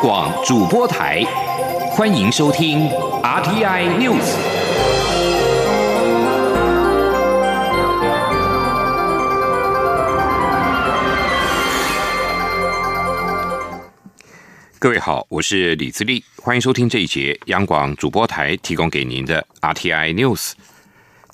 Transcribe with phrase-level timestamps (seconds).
[0.00, 1.24] 广主播台，
[1.90, 2.88] 欢迎收听
[3.20, 4.36] RTI News。
[14.78, 20.52] 各位好，我是李自立，欢迎收听这一节央广主播台提供给您的 RTI News。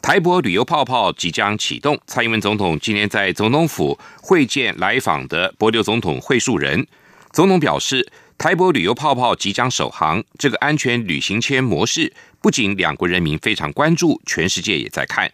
[0.00, 6.86] 台博旅游泡泡即将启动，蔡英文总统今天在总统府会见来访的博流总统会树人，
[7.30, 8.10] 总统表示。
[8.36, 15.30] 台博旅游泡泡即将首航，这个安全旅行签模式不仅两国人民非常关注，全世界也在看。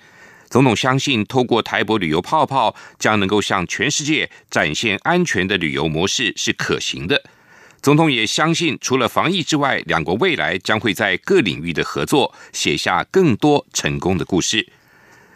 [0.48, 7.22] 总统相信，透过台博旅游泡泡，将能够向全世界展现安全的旅游模式是可行的。
[7.82, 14.70] 总统也相信，除了防疫之外，两国未来将会在各领域的合作写下更多成功的故事。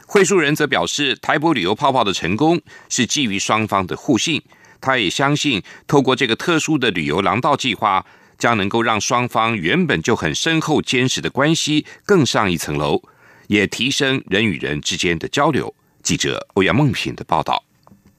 [0.06, 4.42] 会述人则表示，台博旅游泡泡的成功是基于双方的互信。
[4.84, 8.05] 他也相信，透过这个特殊的旅游廊道计划，
[8.37, 13.00] 将能够让双方原本就很深厚坚实的关系更上一层楼，
[13.47, 15.75] 也提升人与人之间的交流。
[16.03, 17.64] 记者欧阳梦平的报道。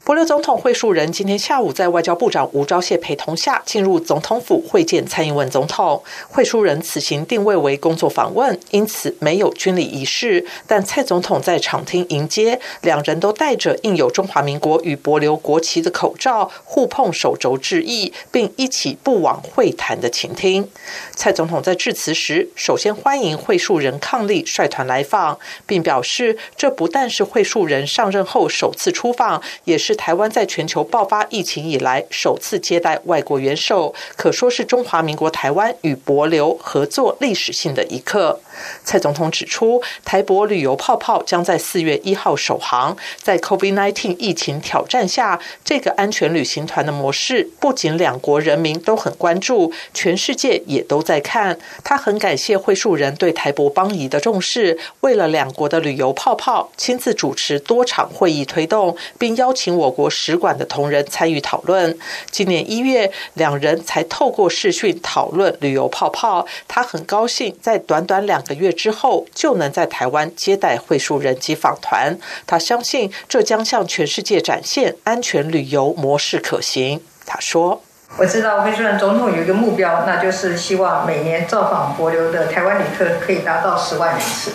[0.05, 6.03] 博留总统会述人今天下午在外交部长吴钊燮陪同下进入总统府会见蔡英文总统。
[6.29, 10.45] 会述人此行定位为工作访问，因此没有军礼仪式。
[10.67, 20.69] 但蔡总统在场厅迎接，两人都戴着印有中华民国与博留国旗的口罩，互碰手肘致意，并一起不往会谈的倾听。
[21.15, 29.94] 蔡总统在致辞时，首先欢迎会述人抗力率团来访，并表示这不但是会述人上任后首次出访，也是。
[29.95, 38.39] 台湾在全球爆发疫情以来首次接待外国元首，可说是中华民国台湾与博流合作历史性的一刻。
[38.83, 42.95] 蔡总统指出，台博旅游泡泡将在四月一号首航。
[43.21, 51.57] 在 COVID-19 疫情挑战下，这个安全旅行团的模式不仅两国人民都很关注，全世界也都在看。
[51.83, 61.97] 他很感谢会数人对台博邦谊的重视，为了两国的旅游泡泡，亲自主持多场会议推动，并邀请我国使馆的同仁参与讨论。
[62.31, 66.45] 今年一月，两人才透过视讯讨论旅游泡泡。
[66.67, 68.44] 他很高兴在短短两。
[68.45, 72.17] 个月之后就能在台湾接待会数人及访团，
[72.47, 77.01] 他相信这将向全世界展现安全旅游模式可行。
[77.25, 77.81] 他说
[78.17, 84.51] ：“我知道会述人总统有一个目标，那就是希望每年造访博流的台湾旅客可以达到十万人次。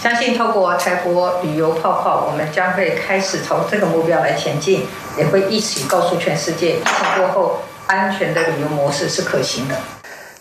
[0.00, 9.74] 相信透过台博旅游泡泡，我们将会开始朝这个目标来前进，也会一起告诉全世界，疫情过后安全的旅游模式是可行的。”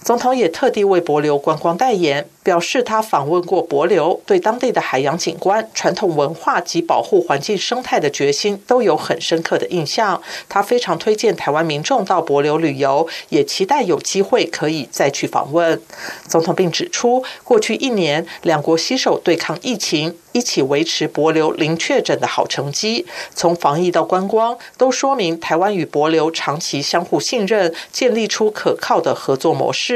[0.03, 2.27] 总统也特地为博流观光代言。
[2.43, 10.21] 表示他访问过博流，对当地的海洋景观、传统文化及保护环境生态的决心都有很深刻的印象。
[10.49, 15.81] 他非常推荐台湾民众到博流旅游，也期待有机会可以再去访问。
[16.27, 23.05] 总统并指出，过去一年两国携手对抗疫情，一起维持博流零确诊的好成绩。
[23.33, 29.92] 从防疫到观光，都说明台湾与博流长期相互信任，建立出可靠的合作模式。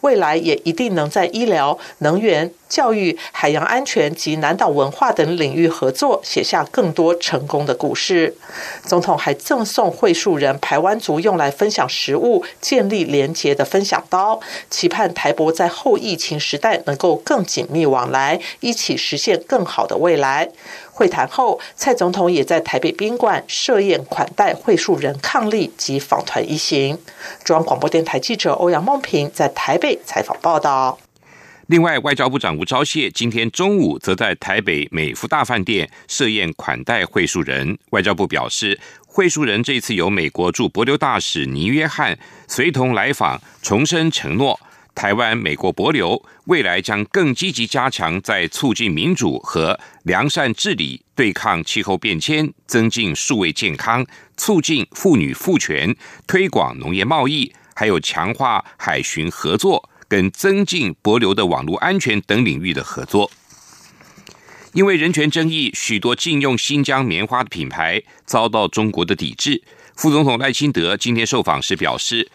[0.00, 1.78] 未来也一定能在医疗。
[1.98, 8.34] 能源、教育、海洋安全及南岛文化等领域合作，写下更多成功的故事。
[8.84, 20.50] 总统还赠送会述人台湾族用来分享食物、建立连结的分享刀，期盼台博在后疫情时代能够更紧密往来，一起实现更好的未来。
[20.98, 26.98] 会谈后，蔡总统也在台北宾馆设宴款待会述人抗力及访团一行。
[27.44, 30.98] 中央广播电台记者欧阳梦平在台北采访报道。
[31.68, 37.78] 另外，外交部长吴钊燮今天中午则在台北美孚大饭店设宴款待会述人。
[37.90, 44.58] 外交部表示，会述人这次由美国驻博留大使尼约翰随同来访，重申承诺，
[44.98, 54.04] 台湾美国博流未来将更积极加强在促进民主和良善治理、对抗气候变迁、增进数位健康、
[54.36, 55.94] 促进妇女赋权、
[56.26, 59.88] 推广农业贸易，还有强化海巡合作。
[60.08, 63.30] 跟增进博流的网络安全等领域的合作，
[64.72, 69.62] 因为人权争议，许多禁用新疆棉花的品牌遭到中国的抵制。
[69.94, 72.30] 副总统赖清德今天受访时表示，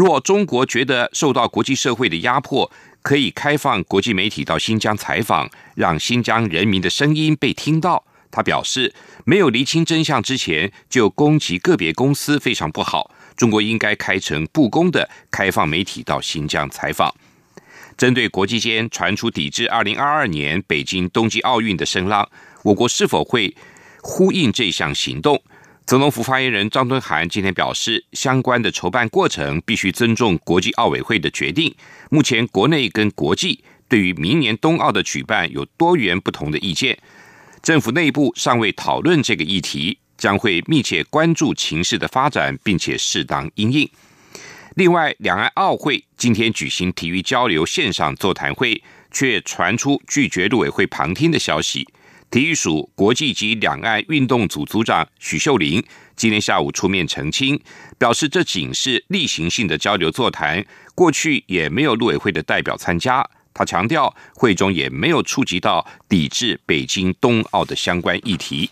[0.00, 8.02] 若中国觉得受到国际社会的压迫，可以开放国际媒体到新疆采访，让新疆人民的声音被听到。
[8.30, 8.94] 他表示，
[9.26, 13.10] 没有厘清真相之前就攻击个别公司非常不好。
[13.36, 17.14] 中国应该开诚布公的开放媒体到新疆采访。
[17.98, 22.26] 针对国际间传出抵制二零二二年北京冬季奥运的声浪，
[22.62, 23.54] 我国是否会
[24.00, 25.42] 呼应这项行动？
[25.90, 31.74] 总统府发言人张敦涵今天表示，相关的筹办过程必须尊重国际奥委会的决定。
[32.10, 36.96] 目前国内跟国际对于明年冬奥的举办有多元不同的意见，
[37.60, 43.90] 政府内部尚未讨论这个议题，将会密切关注情势的发展，并且适当应应。
[44.76, 51.88] 另外，两岸奥会今天举行体育交流线上座谈会，却传出拒绝陆委会旁听的消息。
[52.30, 55.82] 体育署国际及两岸运动组组长许秀玲
[56.14, 57.60] 今天下午出面澄清，
[57.98, 63.28] 表示这仅是例行性的交流座谈，过去也没有陆委会的代表参加。
[63.52, 68.70] 他强调，会中也没有触及到抵制北京冬奥的相关议题。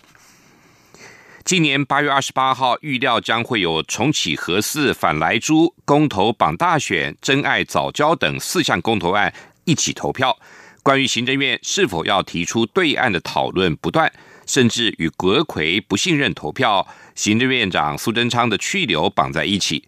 [1.43, 9.33] 今年八月二十八号，预料将会有重启核四、反莱猪、公投、绑大选、真爱早教等四项公投案
[9.65, 10.37] 一起投票。
[10.81, 14.11] 关于行政院是否要提出对案的讨论不断，
[14.45, 19.87] 甚至与国魁不信任投票、行政院长苏贞昌的去留绑在一起。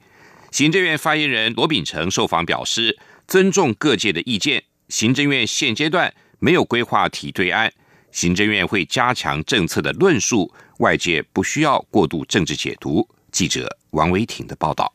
[0.52, 4.64] 行政院发言人罗秉成受访表示，尊重各界的意见。
[4.90, 7.72] 行政院现阶段没有规划提对案，
[8.12, 13.08] 行政院会加强政策的论述，外界不需要过度政治解读。
[13.32, 14.94] 记者王维挺的报道。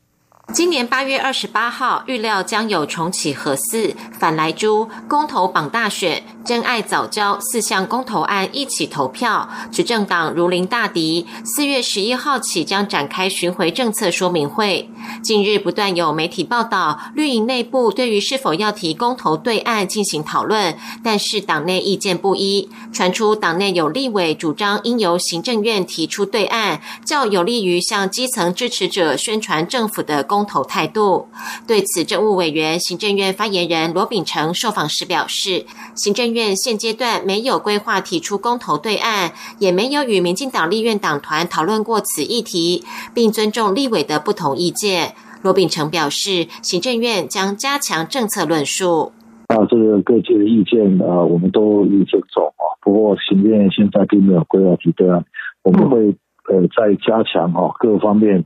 [0.54, 9.50] 今年八月二十八号，预料将有重启核四、反莱猪、公投榜大选、真爱早教四项公投案一起投票。
[9.72, 14.88] 执政党如临大敌，四月十一号起将展开巡回政策说明会。
[15.22, 22.70] 近日不断有媒体报道，绿营内部对于是否要提公投对案进行讨论，但是党内意见不一。
[22.92, 30.35] 传出党内有立委主张应由行政院提出对案，较有利于向基层支持者宣传政府的公。
[30.36, 31.28] 公投态度。
[31.66, 42.84] 对此，政务委员、行政院发言人罗秉成受访时表示，行政院现阶段没有规划提出公投对案，也没有与民进党立院党团讨论过此议题，
[43.14, 45.14] 并尊重立委的不同意见。
[45.42, 49.12] 罗秉成表示，行政院将加强政策论述。
[49.46, 52.76] 啊，这个各界的意见啊，我们都已尊重啊。
[52.82, 55.24] 不过，行政院现在并没有规划提对案，
[55.62, 56.14] 我们会
[56.50, 58.44] 呃再加强啊各方面。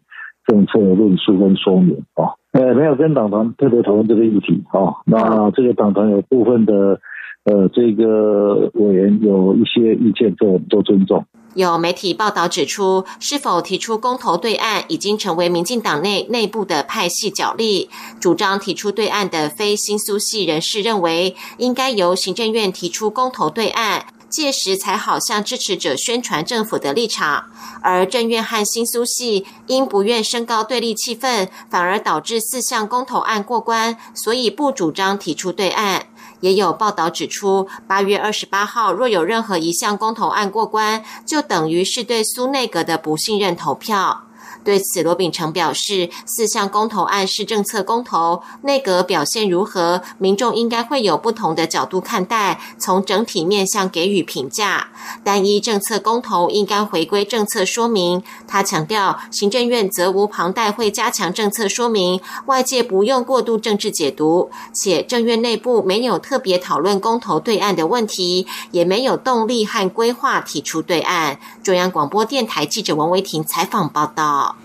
[0.50, 4.99] 政策论述跟说明啊，呃，没有跟党团特别讨论这个议题啊。
[5.06, 6.99] 那这个党团有部分的
[7.44, 11.25] 呃，这个委员有一些意见，这我们都尊重。
[11.55, 17.88] 有媒体报道指出，是否提出公投对案，已经成为民进党内内部的派系角力。
[18.20, 24.06] 主张提出对案的非新苏系人士认为，应该由行政院提出公投对案。
[24.30, 27.46] 届时才好向支持者宣传政府的立场，
[27.82, 36.06] 而正院和新苏系因不愿升高对立气氛，反而导致四项公投案过关，所以不主张提出对案。
[36.40, 44.22] 也有报道指出，八月二十八号若有任何一项公投案过关，就等于是对苏内阁的不信任投票。
[44.62, 54.88] 对此，罗秉成表示，四项公投案是政策公投，内阁表现如何，民众应该会有不同的角度看待，从整体面向给予评价。
[55.24, 58.22] 单一政策公投应该回归政策说明。
[58.46, 64.50] 他强调，行政院责无旁贷，会加强政策说明，外界不用过度政治解读。
[64.72, 71.38] 且政院内部没有特别讨论公投对岸的问题，也没有动力和规划提出对岸。
[71.62, 74.56] 中央广播电台记者王维婷采访报道。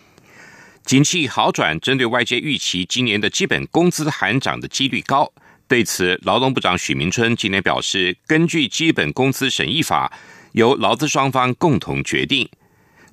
[0.86, 5.34] 景气好转，针对外界预期，今年的基本工资含涨的几率高。
[5.68, 10.14] 对此，劳动部长许明春今天表示，根据基本工资审议法，
[10.52, 12.48] 由劳资双方共同决定。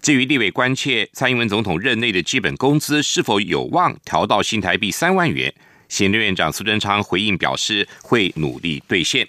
[0.03, 5.55] 至于立委关切蔡英文总统任内的基本工资是否有望调到新台币三万元，
[5.89, 9.27] 行政院长苏贞昌回应表示，会努力兑现。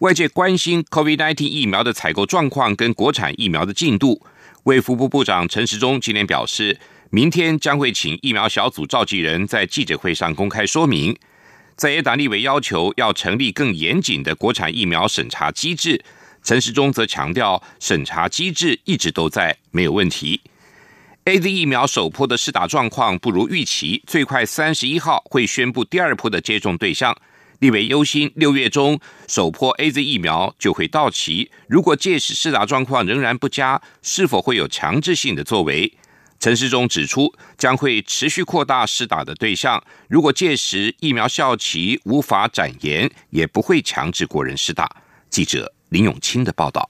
[0.00, 4.20] 外界关心 COVID-19 疫苗的采购状况跟国产疫苗的进度，
[4.64, 6.76] 卫福部部长陈时中今天表示。
[7.12, 11.16] 明天将会请疫苗小组召集人在记者会上公开说明。
[11.74, 16.04] 在野党立委要求要成立更严谨的国产疫苗审查机制，
[16.44, 20.40] 陈时中则强调审查机制一直都在，没有问题。
[21.24, 27.16] A Z 疫苗首波的试打状况不如预期，最快三十一号会宣布第二波的接种对象。
[27.58, 35.92] 立委忧心六月中首波 A Z 疫苗就会到期，如果届时试打状况仍然不佳，是否会有强制性的作为？
[36.40, 39.84] 陈世忠指出，将会持续扩大施打的对象。
[40.08, 44.90] 如果届时疫苗效期无法展延，也不会强制国人施打。
[45.28, 46.88] 记者林永清的报道。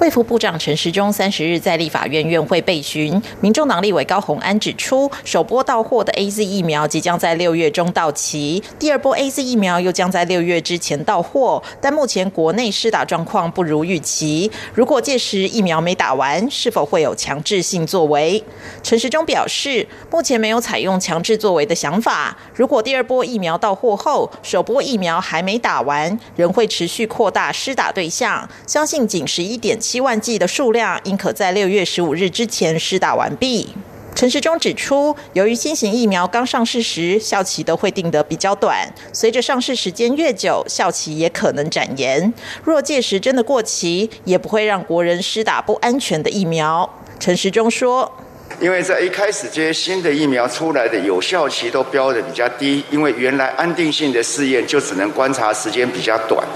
[0.00, 14.48] 卫福部长陈时中三十日在立法院院会备询，民众党立委高鸿安指出，首波到货的 A Z 疫苗即将在六月中到期，第二波 A Z 疫苗又将在六月之前到货，但目前国内施打状况不如预期。
[14.72, 18.44] 如果届时疫苗没打完，是否会有强制性作为？
[18.84, 22.36] 陈时中表示，目前没有采用强制作为的想法。
[22.54, 30.02] 如果第二波疫苗到货后，首波疫苗还没打完，仍会持续扩大施打对象，相信仅十一点七。
[30.02, 33.68] 万剂的数量应可在六月十五日之前施打完毕。
[34.14, 42.32] 陈时中指出，由于新型疫苗刚上市时效期都会定得比较短，随着上市时间越久，效期也可能展延。
[42.64, 46.88] 若届时真的过期，也不会让国人施打不安全的疫苗。
[47.18, 48.12] 陈时中说。
[48.60, 56.46] 因为在一开始这些新的疫苗出来的有效期都标的比较低，因为原来安定性的试验就只能观察时间比较短。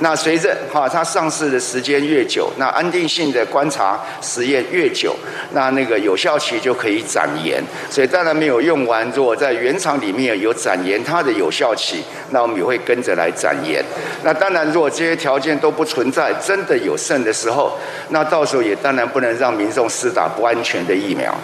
[0.00, 5.16] 那随着哈它上市的时间越久，那安定性的观察实验越久，
[5.52, 7.62] 那那个有效期就可以展延。
[7.90, 13.82] 所以当然没有用完，如果在原厂里面有展延它的有效期，那我们也会跟着来展延。
[14.22, 17.78] 那当然如果这些条件都不存在，真的有剩的时候，
[18.10, 21.34] 那到时候也当然不能让民众施打不安全的疫苗。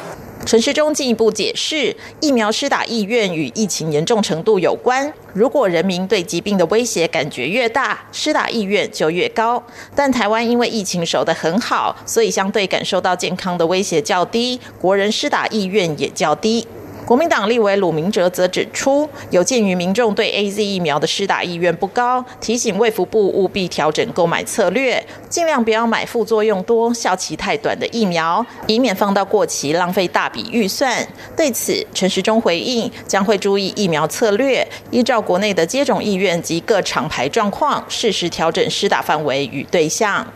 [0.45, 5.11] 陈时中进一步解释，疫苗施打意愿与疫情严重程度有关。
[5.33, 9.63] 如果人民对疾病的威胁感觉越大，施打意愿就越高。
[9.95, 16.67] 但台湾因为疫情守得很好，所以相对感受到健康的威胁较低，国人施打意愿也较低。
[17.13, 31.07] 国民党立委鲁明哲则指出，有鉴于民众对 A Z 疫苗的施打意愿不高，提醒卫福部务必调整购买策略，尽量不要买副作用多、效期太短的疫苗，以免放到过期浪费大笔预算。
[31.37, 40.27] 对此，陈时中回应，将会注意疫苗策略，依照国内的接种意愿及各厂牌状况，适时调整施打范围与对象。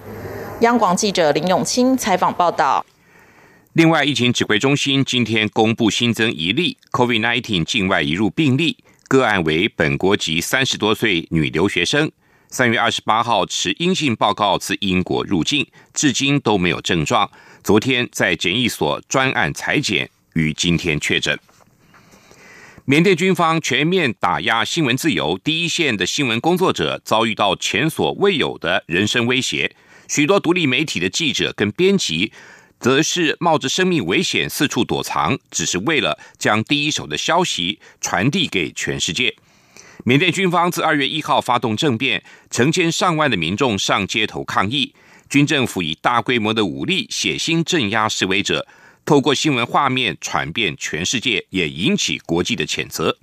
[0.61, 2.85] 央广记者林永清采访报道。
[3.77, 12.11] 另外，疫情指挥中心今天公布新增一例 COVID-19 境外移入病例，个案为本国籍三十多岁女留学生，
[12.49, 17.31] 三月二十八号持阴性报告自英国入境，至今都没有症状。
[17.63, 21.39] 昨天在检疫所专案裁剪，于今天确诊。
[22.87, 29.77] 缅甸军方全面打压新闻自由，第一线的新闻工作者遭遇到前所未有的人身威胁，
[30.09, 32.33] 许多独立媒体的记者跟编辑。
[32.87, 39.35] 则是冒着生命危险四处躲藏，只是为了将第一手的消息传递给全世界。
[40.05, 44.95] 缅甸军方自二月一号发动政变，成千上万的民众上街头抗议，
[45.29, 48.65] 军政府以大规模的武力血腥镇压示威者，
[49.05, 53.19] 透过新闻画面传遍全世界，也引起国际的谴责。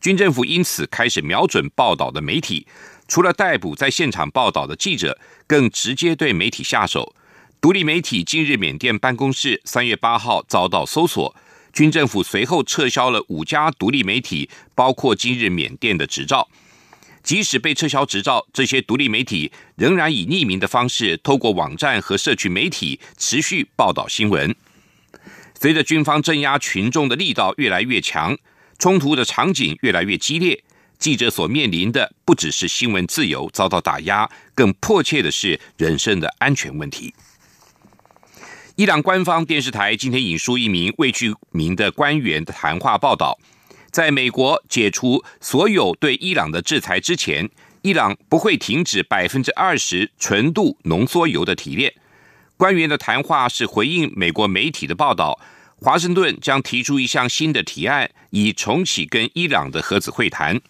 [0.00, 2.66] 军政府因此开始瞄准报道的媒体，
[3.06, 5.16] 除了逮捕在现场报道的记者，
[5.46, 7.14] 更直接对媒体下手。
[7.64, 11.34] 独立媒体今日缅甸办公室三月八号遭到搜索，
[11.72, 16.46] 军政府随后撤销了五家独立媒体，包括今日缅甸的执照。
[17.22, 24.54] 即使被撤销执照，这些独立媒体仍然以匿名的方式，透过网站和社区媒体持续报道新闻。
[25.58, 28.36] 随着军方镇压群众的力道越来越强，
[28.78, 30.62] 冲突的场景越来越激烈，
[30.98, 37.14] 记者所面临的不只是新闻自由遭到打压，更迫切的是人身的安全问题。
[38.76, 43.38] 伊朗官方电视台今天引述一名未具名的官员的谈话报道，
[43.92, 47.48] 在美国解除所有对伊朗的制裁之前，
[47.82, 51.94] 伊朗不会停止百分之二十纯度浓缩铀的提炼。
[52.56, 55.38] 官员的谈话是回应美国媒体的报道，
[55.76, 60.60] 华盛顿将提出一项新的提案，以重启跟伊朗的核子会谈。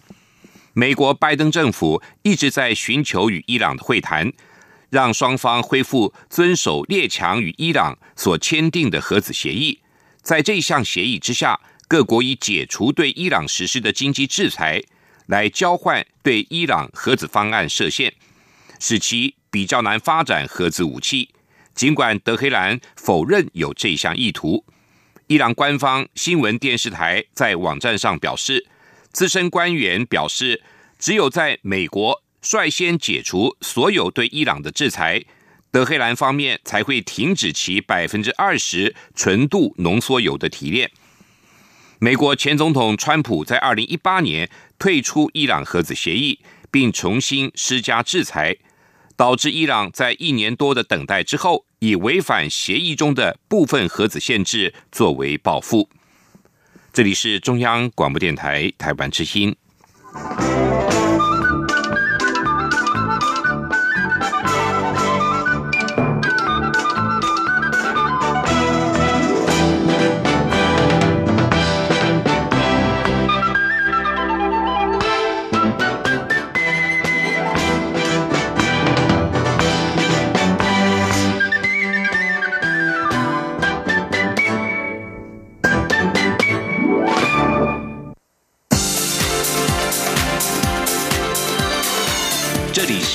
[0.73, 4.31] 美国拜登政府一直在寻求与伊朗的会谈。
[4.95, 9.81] 让双方恢复遵守列强与伊朗所签订的核子协议，
[10.21, 11.59] 在这项协议之下，
[11.89, 14.81] 各国以解除对伊朗实施的经济制裁
[15.25, 18.13] 来交换对伊朗核子方案设限，
[18.79, 21.31] 使其比较难发展核子武器。
[21.73, 24.63] 尽管德黑兰否认有这项意图，
[25.27, 28.65] 伊朗官方新闻电视台在网站上表示，
[29.11, 30.63] 资深官员表示，
[30.97, 32.24] 只有在美国。
[32.45, 35.25] 率先解除所有对伊朗的制裁，
[35.71, 40.91] 德黑兰方面才会停止其百分之二十纯度浓缩铀的提炼。
[41.97, 44.47] 美国前总统川普在二零一八年
[44.77, 48.57] 退出伊朗核子协议，并重新施加制裁，
[49.15, 55.89] 导致伊朗在一年多的等待之后，以违反协议中的部分核子限制作为报复。
[56.93, 59.55] 这里是中央广播电台台湾之音。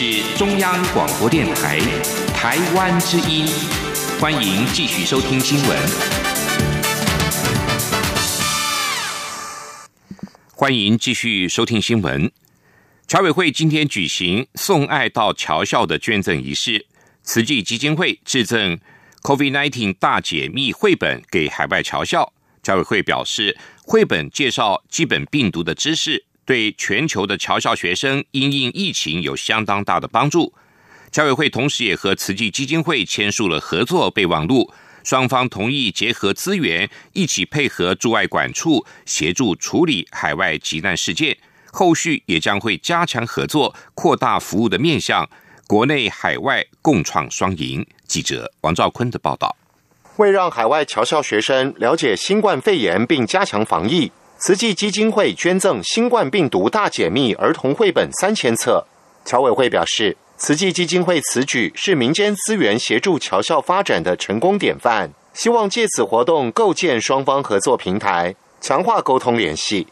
[0.02, 1.78] 是中央广播电台
[2.28, 3.46] 台湾之音，
[4.18, 5.78] 欢迎继续收听新闻。
[10.54, 12.32] 欢迎继续收听新闻。
[13.06, 16.86] 侨委会今天举行送爱到侨校的捐赠仪式，
[17.22, 18.78] 慈济基金会致赠
[19.20, 22.32] COVID-19 大解密绘本给海外侨校。
[22.62, 26.24] 侨委会表示，绘本介绍基本病毒的知识。
[26.50, 30.52] 对全球的侨校学生因应疫情有相当大的帮助。
[31.12, 34.68] 侨委会同时也和慈济基金会签署了合作备忘录，
[35.04, 41.38] 双方同意结合资源，一起配合驻外管处协助处理海外急难事件。
[41.70, 45.30] 后续也将会加强合作，扩大服务的面向，
[45.68, 47.86] 国内海外共创双赢。
[48.08, 49.54] 记者王兆坤的报道。
[50.16, 54.10] 为让海外侨校学生了解新冠肺炎并加强防疫。
[54.42, 58.86] 慈济基金会捐赠《新冠病毒大解密》儿童绘本三千册。
[59.22, 69.86] 侨委会表示，慈济基金会此举是民间资源协助侨校发展的成功典范，希望借此活动构建双方合作平台，强化沟通联系。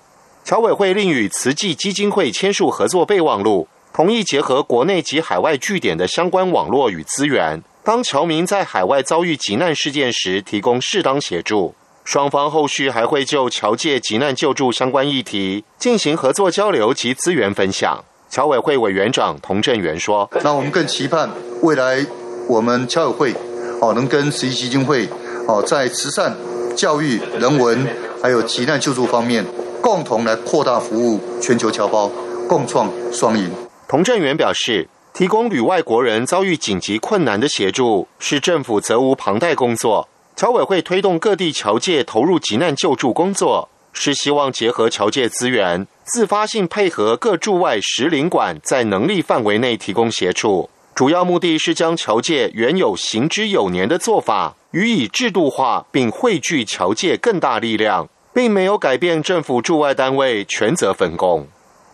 [0.47, 11.75] 侨委会另与慈济基金会签署合作备忘录，同意结合国内及海外据点的相关网络与资源，当侨民在海外遭遇急难事件时，提供适当协助。
[12.09, 18.03] 双方后续还会就侨界急难救助相关议题进行合作交流及资源分享。
[18.31, 21.29] 侨委会委员长童振源说：“那我们更期盼
[21.61, 22.03] 未来
[22.49, 23.35] 我们侨委会
[23.83, 25.07] 哦能跟慈济基金会
[25.47, 26.35] 哦在慈善、
[26.75, 27.87] 教育、人文
[28.23, 29.45] 还有急难救助方面
[29.83, 32.11] 共同来扩大服务全球侨胞，
[32.49, 33.51] 共创双赢。”
[33.87, 40.09] 童振源表示，提供旅外国人遭遇紧急困难的协助是政府责无旁贷工作。
[40.39, 50.71] 侨委会推动各地侨界投入急难救助工作，是希望结合侨界资源，自发性配合各驻外使领馆，在能力范围内提供协助。
[50.95, 61.49] 主要目的是将侨界原有行之有年的做法予以制度化，并汇聚侨界更大力量，并没有改变政府驻外单位权责分工。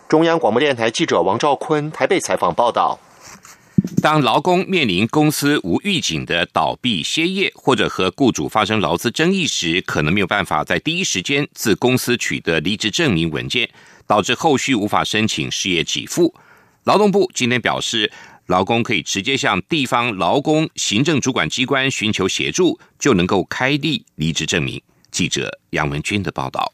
[0.06, 2.98] 中央广播电台记者王兆坤台北采访报道。
[4.02, 13.68] 当劳工面临公司无预警的倒闭、歇业，或者和雇主发生劳资争议时，可能没有办法在第一时间自公司取得离职证明文件，
[14.06, 16.34] 导致后续无法申请失业给付。
[16.84, 18.12] 劳动部今天表示，
[18.46, 24.80] 劳工可以直接向地方劳工行政主管机关寻求协助，就能够开立离职证明。
[25.10, 26.72] 记者杨文军的报道。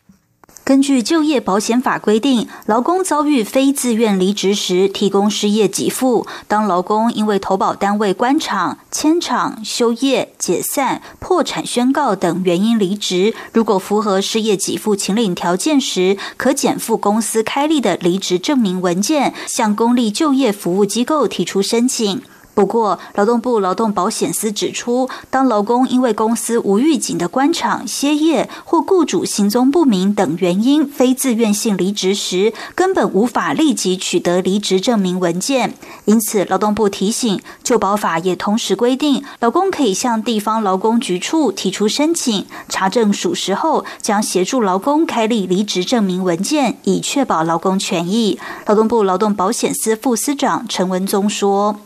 [0.70, 6.28] 根据就业保险法规定，劳工遭遇非自愿离职时，提供失业给付。
[6.46, 22.22] 当劳工因为投保单位关厂、迁厂、休业、解散、破产宣告等原因离职，如果符合失业给付请领条件时，可减负公司开立的离职证明文件，向公立就业服务机构提出申请。
[22.60, 35.72] 不过，劳动部劳动保险司指出，当劳工因为公司无预警的关厂、歇业或雇主行踪不明等原因非自愿性离职时，根本无法立即取得离职证明文件。
[36.04, 48.38] 因此，劳动部提醒，旧保法也同时规定，劳工可以向地方劳工局处提出申请，查证属实后，将协助劳工开立离职证明文件，以确保劳工权益。
[48.66, 51.76] 劳动部劳动保险司副司长陈文宗说：“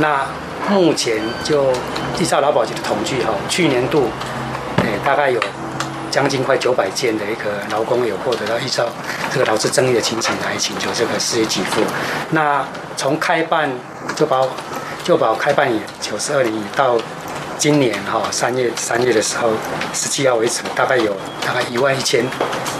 [0.00, 0.21] 那。”
[0.68, 1.72] 目前就
[2.18, 4.10] 依照劳保局的统计哈，去年度，
[4.78, 5.40] 诶大概有
[6.10, 8.86] 将近快九百件的一个劳工有获得到依照
[9.32, 11.80] 这个劳资争议的情形来请求这个失业给付。
[12.30, 12.64] 那
[12.96, 13.70] 从开办
[14.14, 14.48] 就保
[15.04, 16.96] 就保开办也九十二年到
[17.58, 19.50] 今年哈三月三月的时候
[19.92, 22.24] 十七号为止，大概有大概一万一千。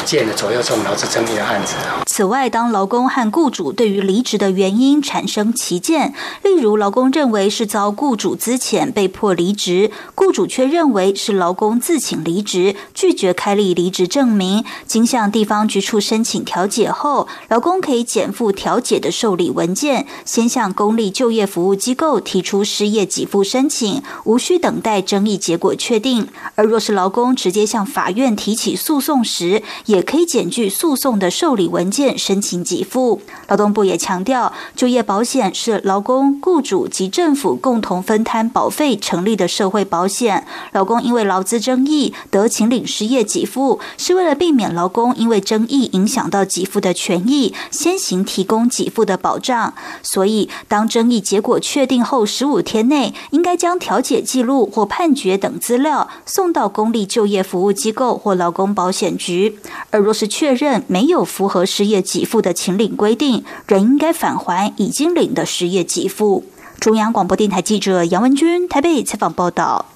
[0.04, 1.76] 件的左右这种劳资争议的案子。
[2.14, 26.28] 此外，当劳工和雇主对于离职的原因产生歧见，例如劳工认为是遭雇主资遣被迫离职，雇主却认为是劳工自请离职，拒绝开立离职证明，经向地方局处申请调解后，劳工可以减负调解的受理文件，先向公立就业服务机构提出失业给付申请，无需等待争议结果确定。
[26.56, 33.20] 而若是劳工直接向法院提起诉讼时，也可以检具诉讼的受理文件申请给付。
[33.48, 40.46] 劳动部也强调，就业保险是劳工、雇主及政府共同分摊保费成立的社会保险。
[40.72, 49.74] 劳工因为劳资争议得请领失业给付，是为了避免劳工因为争议影响到给付的权益，先行提供给付的保障。
[50.02, 59.58] 所以，当争议结果确定后十五天内，应该将调解记录或判决等资料送到公立就业服务机构或劳工保险局。
[59.90, 66.44] 而若是确认没有符合失业业给付的请领规定，仍应该返还已经领的失业给付。
[66.80, 69.86] 中央广播电台记者杨文君台北采访报道。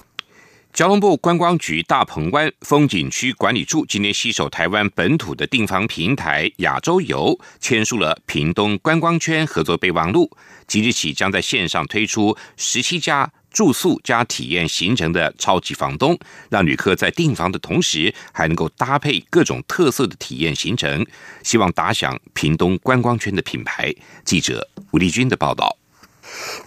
[0.73, 10.29] 交通部观光局大鹏湾风景区管理处今天携手台湾本土的订房平台亚洲游，签署了屏东观光圈合作备忘录。
[10.67, 16.15] 即日起将在线上推出十七家住宿加体验行程的超级房东，
[16.47, 21.03] 让旅客在订房的同时，还能够搭配各种特色的体验行程，
[21.41, 23.91] 希望打响屏东观光圈的品牌。
[24.23, 25.75] 记者吴丽君的报道。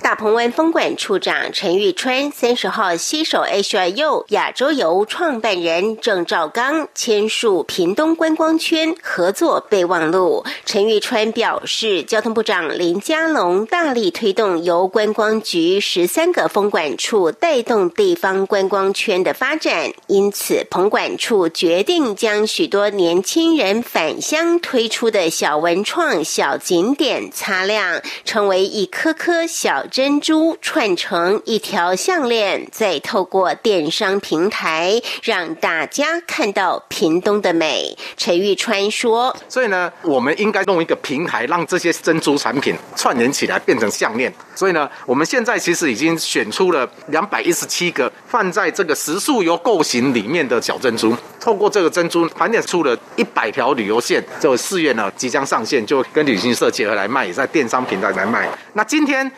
[0.03, 10.45] 大鹏湾风管处长陈玉川三十号携手 Asia 亚洲游创办人郑兆刚签署屏东观光圈合作备忘录。
[10.65, 29.47] 陈玉川表示，交通部长林佳龙大力推动由观光局十三个风管处带动地方观光圈的发展，因此棚管处决定将许多年轻人返乡推出的小文创、小景点擦亮，成为一颗颗。
[29.51, 37.99] 小珍珠串成一条项链，再透过电商平台让大家看到屏东的美。
[38.17, 44.33] 陈玉川说：“所以呢，我们应该弄一个平台，让这些珍珠产品串联起来变成项链。
[44.55, 54.25] 所以呢，我们现在其实已经选出了两百一十七个放在这个食宿游构型里面的小珍珠，透过这个珍珠盘点出了一百条旅游线。
[54.39, 58.49] 就四月呢即将上线，就跟旅行社结合来卖，也在电商平台来卖。
[58.75, 59.29] 那今天。”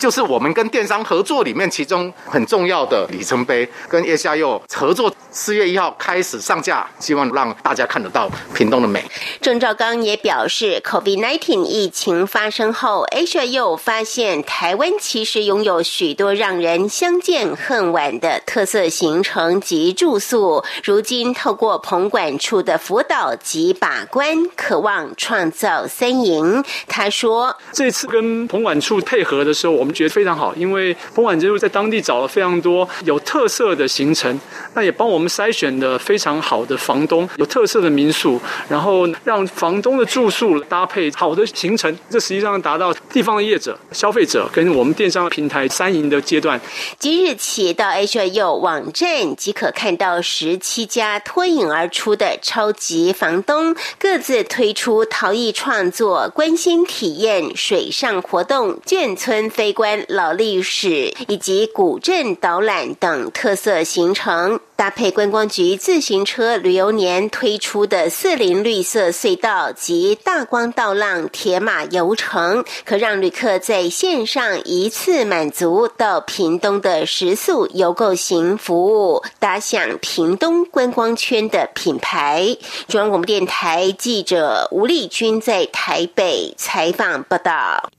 [0.00, 9.04] 就是我们跟电商合作里面其中很重要的里程碑，跟叶夏佑合作，四月一号开始上架，希望让大家看得到屏东的美。
[9.42, 20.64] 郑兆刚也表示，COVID-19 疫情发生后，Asia 又发现台湾其实拥有许多让人相见恨晚的特色行程及住宿。
[20.82, 26.64] 如今透过棚管处的辅导及把关，渴望创造三赢。
[26.88, 34.38] 他说：“这次跟棚管处配合的时候，我们。”觉得非常好，因为丰晚之路在当地找了非常多有特色的行程，
[34.74, 46.60] 那也帮我们筛选的非常好的房东，有特色的民宿，然后让房东的住宿搭配好的行程，这实际上达到地方的业者、消费者跟我们电商平台三赢的阶段。
[46.98, 59.70] 即日起到 H U 网站即可看到十七家脱颖而出的超级房东，各自推出陶艺创作、关心体验、水上活动、眷村飞。
[59.80, 82.54] 观老历史以及古镇导览等特色行程，搭配观光局自行车旅游年推出的四林绿色隧道及大光道浪铁马游程，可让旅客在线上一次满足到屏东的食宿游购行服务，打响屏东观光圈的品牌。
[82.86, 87.90] 中央广播电台记者吴丽君在台北采访报道。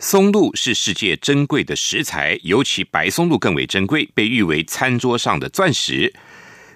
[0.00, 6.14] 松露是世界珍贵的食材，尤其白松露更为珍贵，被誉为餐桌上的钻石，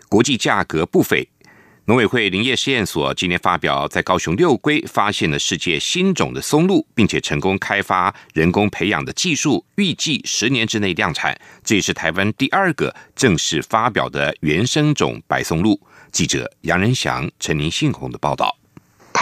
[0.08, 1.28] 国际价格不菲。
[1.84, 11.40] 农委会林业试验所今天发表，在高雄六龟发现了世界新种的松露，并且成功开发人工培养的技术，预计十年之内量产。
[11.62, 15.80] 这也是台湾第二个正式发表的原生种白松露。
[16.10, 18.61] 记者杨仁祥、陈林信宏的报道。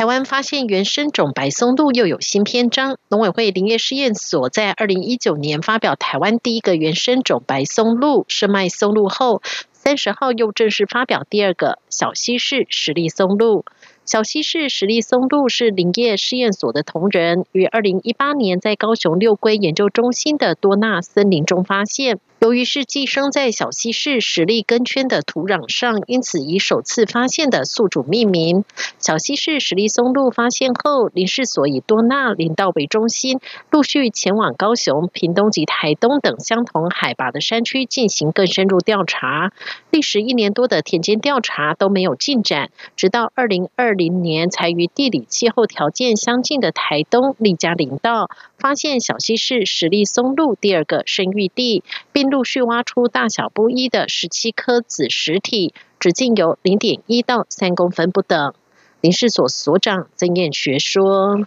[0.01, 2.97] 台湾发现原生种白松露又有新篇章。
[3.11, 9.43] 农委会林业试验所在二零一九年发表台湾第一个原生种白松露生脉松露后，
[9.75, 13.67] 三十号又正式发表第二个小溪式实力松露。
[14.07, 22.21] 小溪市实力松露是林业试验所的同仁于二零一八年在高雄六龟研究中心的多纳森林中发现。
[22.41, 28.65] 由于是寄生在小溪市实力根圈的土壤上，因此以首次发现的宿主命名。
[28.99, 39.53] 小溪市实力松露发现后，林氏所以多纳林道为中心，陆续前往高雄、屏东及台东等相同海拔的山区进行更深入调查。
[39.91, 52.31] 历时一年多的田间调查都没有进展，直到二零二零年才于地理气候条件相近的台东立家林道发现小溪市实力松露第二个生育地，并。
[52.31, 58.55] 陆续挖出大小不一的十七颗子实体，直径有零点一到三公分不等。
[59.01, 61.41] 林试所所长曾彦学说：“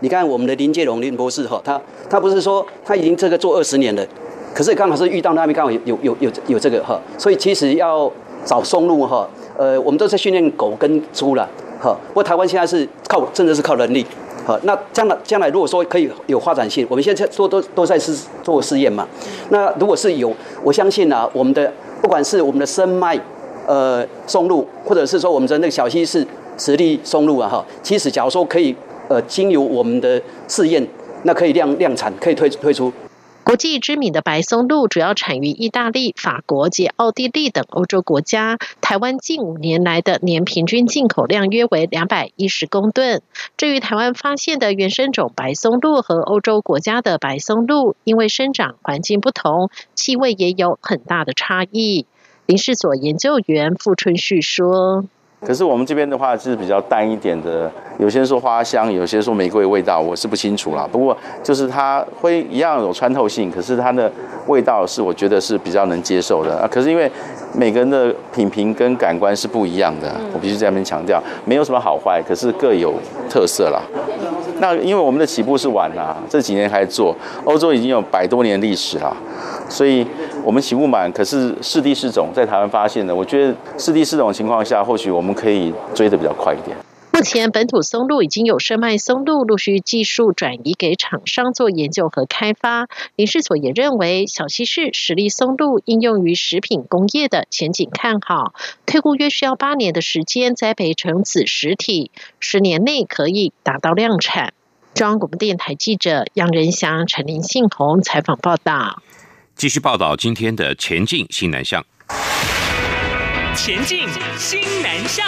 [0.00, 4.06] 你看我们的林介荣林博士哈，他他不是说他已经这个做二十年了，
[4.54, 8.12] 可是刚好是遇到那边刚好有有有有有这个哈，所以其实要
[8.44, 9.26] 找松露哈，
[9.56, 11.48] 呃，我们都是训练狗跟猪了
[11.80, 11.98] 哈。
[12.08, 14.04] 不过台湾现在是靠真的是靠人力。”
[14.46, 19.04] 好，那将来将来如果说可以有发展性，我们现在做都都在试做试验嘛。
[19.48, 20.32] 那如果是有，
[20.62, 23.18] 我相信啊，我们的不管是我们的生脉
[23.66, 26.24] 呃松露，或者是说我们的那个小溪是
[26.56, 28.72] 实力松露啊哈，其实假如说可以
[29.08, 30.86] 呃经由我们的试验，
[31.24, 32.92] 那可以量量产，可以推推出。
[33.46, 38.58] 国际知名的白松露主要产于意大利、法国及奥地利等欧洲国家。
[38.80, 43.22] 台湾近五年来的年平均进口量约为两百一十公吨。
[43.56, 52.04] 至于台湾发现的原生种白松露和欧洲国家的白松露，因为生长环境不同，气味也有很大的差异。
[52.46, 55.04] 林氏所研究员傅春旭说。
[55.44, 60.88] 可是我们这边的话是比较淡一点的，有些人说花香，有些人说玫瑰味道，我是不清楚啦。
[60.90, 64.10] 不过就是它会一样有穿透性，可是它的
[64.46, 66.66] 味道是我觉得是比较能接受的啊。
[66.66, 67.10] 可是因为
[67.56, 72.94] 每个人的品评跟感官是不一样的，我必须在那边强调，没有什么好坏，可是各有
[73.30, 73.80] 特色啦。
[74.58, 77.14] 那因为我们的起步是晚啦，这几年开始做，
[77.44, 79.16] 欧洲已经有百多年历史啦，
[79.68, 80.06] 所以。
[80.44, 86.76] 我们起步晚，可是是地四种在台湾发现的，我觉得是地四种情况下，或许我们可以追得比较快一点。
[87.16, 92.88] 目前本土松露已经有生脉松露陆续技术转移给厂商做研究和开发。
[93.16, 98.52] 林世所也认为，小溪市实力松露应用于食品工业的前景看好，
[98.84, 104.52] 退估约需要八年的时间栽培成子实体，十年内可以达到量产。
[104.92, 109.02] 中央广播电台记者杨仁祥、陈林信宏采访报道。
[109.54, 111.82] 继续报道今天的前进新南向。
[113.56, 115.26] 前进新南向。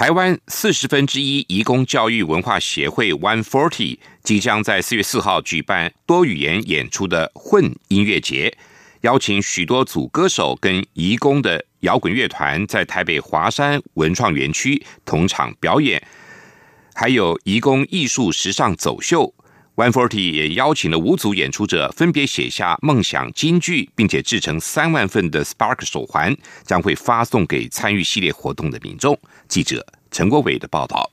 [0.00, 8.56] 台湾四十分之一移工教育文化协会 One Forty 即将在四月四号举办多语言演出的混音乐节。
[9.02, 16.02] 邀请许多组歌手跟移工的摇滚乐团在台北华山文创园区同场表演，
[16.94, 19.34] 还有移工艺术时尚走秀。
[19.80, 29.18] One Forty 也邀请了五组演出者，分别写下梦想金句，并且制成三万份的 Spark 手环，将会发送给参与系列活动的民众。
[29.48, 31.10] 记者陈国伟的报道。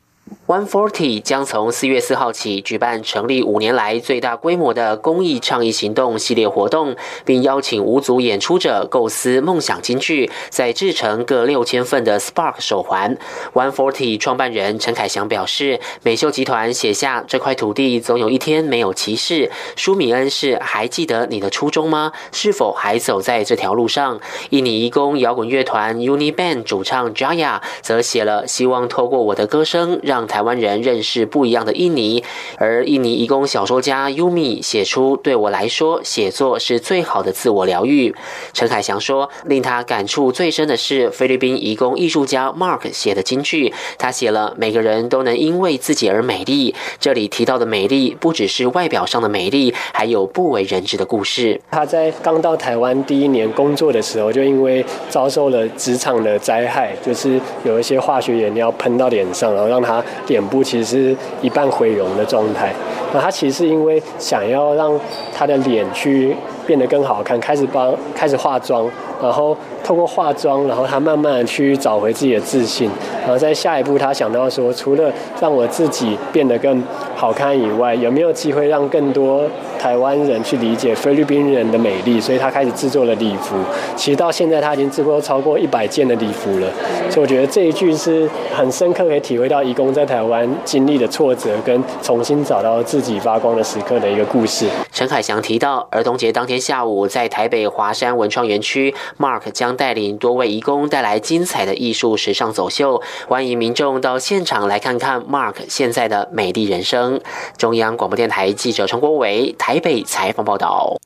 [0.48, 13.18] One Forty 将从四月四号起举办成立五年来最大规模的公益倡议行动系列活动，并邀请五组演出者构思梦想京剧，再制成各六千份的 Spark 手环。
[13.54, 19.52] One Forty 创办人陈凯祥表示，美秀集团写下这块土地总有一天没有歧视。
[19.76, 22.14] 舒米恩是还记得你的初衷吗？
[22.32, 24.20] 是否还走在这条路上？
[24.52, 30.17] 印尼移工摇滚乐团 Uni Band 主唱 Jaya 则写了希望透过我的歌声让。
[30.18, 32.24] 让台湾人认识不一样的印尼，
[32.58, 38.16] 而印尼移工小说家 Yumi 写出：“对我来说，写作是最好的自我疗愈。”
[38.52, 43.72] 陈凯祥说：“令他感触最深的是菲律宾移工艺术家 Mark 写的金句。
[44.00, 51.62] 他写了：‘每个人都能因为自己而美丽。’这里提到的美丽，不只是外表上的美丽，还有不为人知的故事。
[51.70, 60.04] 他在刚到台湾第一年工作的时候，就因为遭受了职场的灾害，就是有一些化学原料喷到脸上，然后让他。
[60.28, 62.74] 脸部其实是一半毁容的状态，
[63.14, 65.00] 那他其实是因为想要让
[65.34, 66.36] 他的脸去
[66.68, 68.88] 变得更好看，开始帮开始化妆，
[69.20, 69.58] 然后。
[69.84, 72.90] 透过化妆，然后他慢慢去找回自己的自信，
[73.22, 76.84] 然后在下一步，他想到说，除了让我自己变得更
[77.16, 79.44] 好看以外，有没有机会让更多
[79.80, 82.20] 台湾人去理解菲律宾人的美丽？
[82.20, 83.56] 所以他开始制作了礼服。
[83.96, 86.68] 其实到现在，他已经制作超过一百件的礼服了。
[87.10, 94.68] 所以我觉得这一句是很深刻，可以体会到义工在台湾经历的挫折，跟重新找到自己发光的时刻的一个故事。
[94.92, 107.22] 陈凯祥提到，儿童节当天下午，在台北华山文创园区，Mark 将带领多位义工带来精彩的艺术时尚走秀，欢迎民众到现场来看看 Mark 现在的美丽人生。
[107.58, 110.98] 中央广播电台记者陈国伟台北采访报道。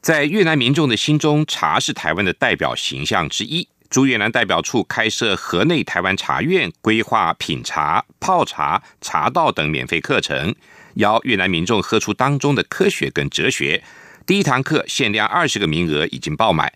[0.00, 3.68] 在越南民众的心中，茶是台湾的代表形象之一。
[3.90, 10.52] 驻越南代表处开设河内台湾茶院，规划品茶、泡茶、茶道等免费课程，
[10.94, 13.84] 邀越南民众喝出当中的科学跟哲学。
[14.26, 16.72] 第一堂课限量二十个名额，已经爆满。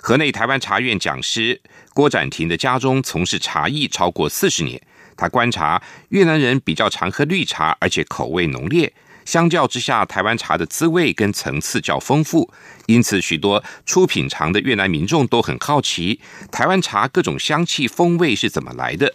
[0.00, 1.60] 河内台湾茶院讲师
[1.92, 4.80] 郭展廷的家中从事茶艺超过四十年，
[5.16, 8.92] 他观察越南人比较常喝绿茶，而且口味浓烈。
[9.24, 12.48] 相较之下，台湾茶的滋味跟层次较丰富，
[12.86, 16.20] 因此许多初品尝的越南民众都很好奇
[16.52, 19.12] 台湾茶各种香气风味是怎么来的。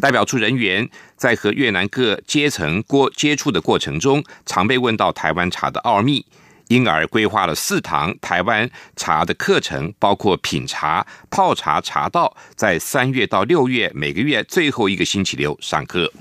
[0.00, 6.26] 代表处人员在和越南各阶层过接触的过程中，常被问到台湾茶的奥秘。
[6.68, 16.12] 因而规划了四堂台湾茶的课程，包括品茶、泡茶、茶道，在三月到六月每个月最后一个星期六上课。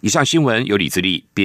[0.00, 1.36] 以上新闻由李自立编。